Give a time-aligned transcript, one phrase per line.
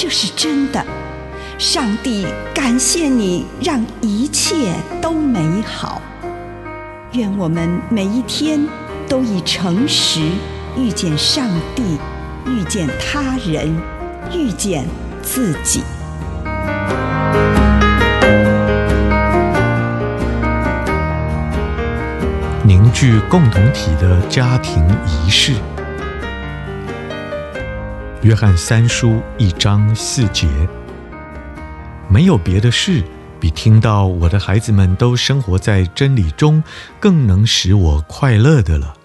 [0.00, 0.80] 这是真的。
[1.58, 6.00] 上帝感谢你，让一切都美好。
[7.14, 8.64] 愿我们每一天
[9.08, 10.20] 都以诚实
[10.76, 11.98] 遇见上帝，
[12.46, 13.76] 遇见他人，
[14.32, 14.86] 遇见
[15.20, 15.82] 自己。
[22.62, 25.54] 凝聚共同体的家庭仪式。
[28.28, 30.46] 约翰三书一章四节，
[32.10, 33.02] 没有别的事
[33.40, 36.62] 比听到我的孩子们都生活在真理中，
[37.00, 38.98] 更能使我快乐的了。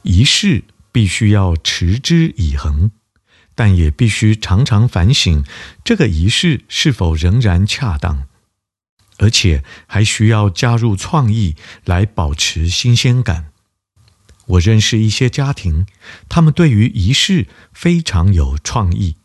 [0.00, 2.90] 仪式必须要持之以恒，
[3.54, 5.44] 但也必须常常反省
[5.84, 8.22] 这个仪式是否仍然恰当。
[9.18, 13.51] 而且还需要加入创意来保持新鲜感。
[14.46, 15.86] 我认识一些家庭，
[16.28, 19.16] 他们对于仪式非常有创意。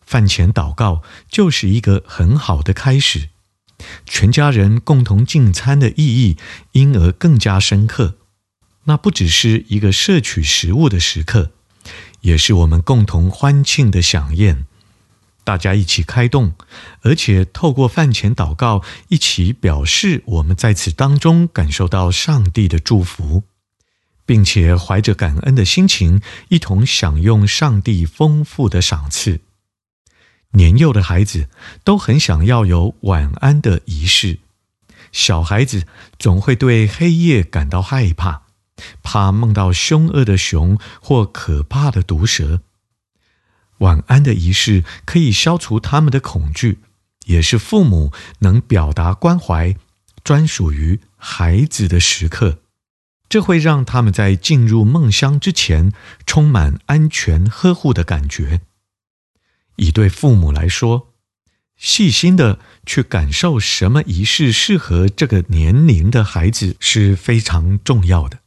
[0.00, 3.28] 饭前祷告就是一个很好的开始，
[4.04, 6.36] 全家人共同进餐的意义
[6.72, 8.16] 因而更加深刻。
[8.84, 11.52] 那不只是一个摄取食物的时刻，
[12.22, 14.66] 也是我们共同欢庆的饗宴。
[15.44, 16.54] 大家一起开动，
[17.02, 23.44] 而且透过饭前祷告，一起表示我们在此当中感受到上帝的祝福，
[24.30, 29.40] 并且怀着感恩的心情，一同享用上帝丰富的赏赐。
[30.52, 31.48] 年幼的孩子
[31.82, 34.38] 都很想要有晚安的仪式，
[35.10, 35.84] 小孩子
[36.16, 38.42] 总会对黑夜感到害怕，
[39.02, 42.60] 怕梦到凶恶的熊或可怕的毒蛇。
[43.78, 46.78] 晚安的仪式可以消除他们的恐惧，
[47.24, 49.74] 也是父母能表达关怀、
[50.22, 52.60] 专属于孩子的时刻。
[53.30, 55.92] 这会让他们在进入梦乡之前，
[56.26, 58.60] 充满安全呵护的感觉。
[59.76, 61.14] 以对父母来说，
[61.76, 68.40] 细心的去感受什么仪式适合这个年龄的孩子是非常重要的。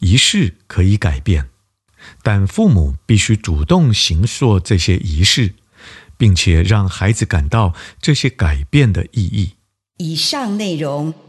[0.00, 1.48] 仪式可以改变。
[2.22, 5.54] 但父母必须主动行塑这些仪式，
[6.16, 9.54] 并且让孩子感到这些改变的意义。
[9.96, 11.12] 以上内容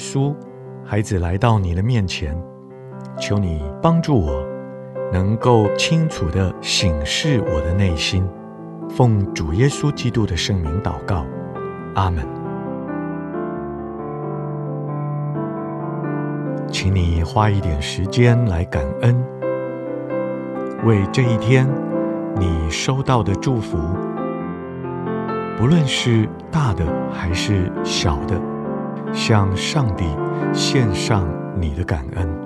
[0.00, 0.34] 稣，
[0.82, 2.34] 孩子来到你的面前，
[3.18, 4.42] 求你帮助我，
[5.12, 8.26] 能够清楚地省视我的内心。
[8.88, 11.24] 奉主耶稣基督的圣名祷告，
[11.94, 12.26] 阿门。
[16.72, 19.16] 请你花一点时间来感恩，
[20.84, 21.68] 为这一天
[22.36, 23.76] 你收到的祝福，
[25.58, 28.40] 不论是大的还是小的，
[29.12, 30.04] 向上帝
[30.52, 31.26] 献上
[31.60, 32.39] 你的感恩。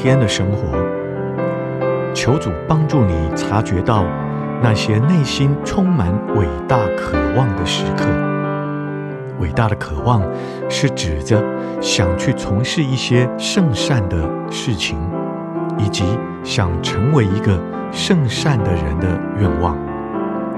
[0.00, 0.78] 天的生活，
[2.14, 4.04] 求主帮助你察觉到
[4.62, 8.04] 那些内心充满伟大渴望的时刻。
[9.40, 10.22] 伟大的渴望
[10.68, 11.42] 是指着
[11.80, 14.16] 想去从事一些圣善的
[14.48, 14.96] 事情，
[15.76, 16.04] 以及
[16.44, 17.58] 想成为一个
[17.90, 19.76] 圣善的人的愿望。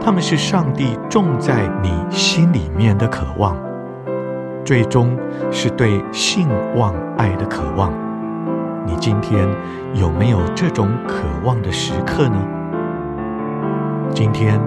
[0.03, 3.57] 他们是上帝种在你心里面的渴望，
[4.67, 5.17] 最终
[5.51, 7.91] 是对性望爱的渴望。
[8.91, 9.49] 你今天
[9.95, 12.45] 有没有这种渴望的时刻呢？
[14.13, 14.61] 今天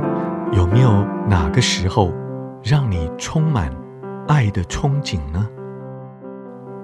[0.53, 2.10] 有没有哪个时候
[2.63, 3.70] 让你充满
[4.30, 5.46] 爱的憧憬呢？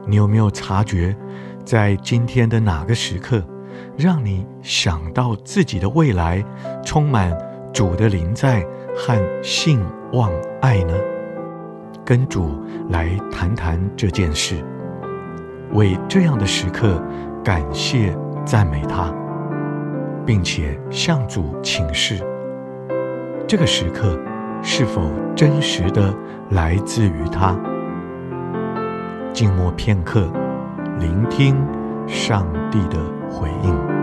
[0.05, 1.15] 你有没有察觉，
[1.63, 3.41] 在今天的哪个时刻，
[3.97, 6.43] 让你想到自己的未来
[6.83, 7.31] 充满
[7.71, 8.67] 主的临在
[8.97, 9.79] 和信
[10.11, 10.29] 望
[10.59, 10.93] 爱呢？
[12.03, 14.61] 跟主来谈谈这件事。
[15.73, 16.99] 为这样的时刻
[17.43, 18.15] 感谢
[18.45, 19.13] 赞美他，
[20.25, 22.23] 并且向主请示，
[23.47, 24.19] 这个时刻
[24.61, 26.13] 是否真实的
[26.49, 27.57] 来自于他？
[29.33, 30.27] 静默片刻，
[30.99, 31.55] 聆听
[32.07, 32.97] 上帝的
[33.29, 33.98] 回应。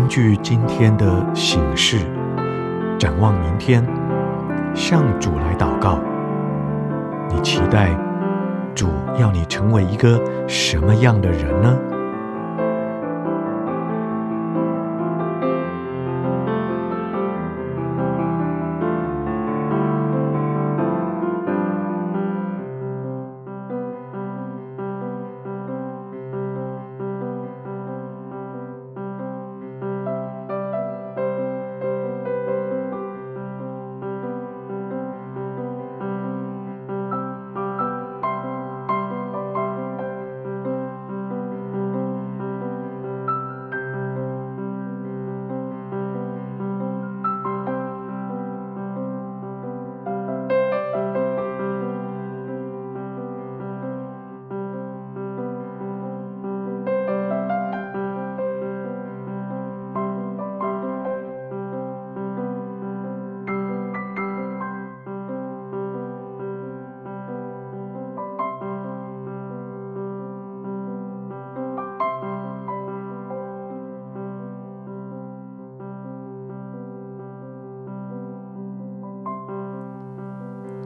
[0.00, 1.98] 根据今天的醒示，
[2.98, 3.86] 展望明天，
[4.74, 6.00] 向主来祷告。
[7.28, 7.90] 你期待
[8.74, 8.88] 主
[9.18, 11.76] 要你成为一个什么样的人呢？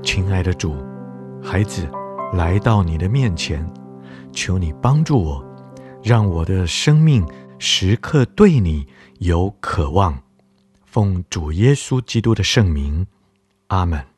[0.05, 0.77] 亲爱的主，
[1.43, 1.89] 孩子
[2.35, 3.67] 来到你的面前，
[4.33, 5.45] 求你帮助我，
[6.03, 7.27] 让我的生命
[7.59, 8.87] 时刻对你
[9.21, 10.17] 有渴望。
[10.85, 13.07] 奉主耶稣基督的圣名，
[13.69, 14.14] 阿门。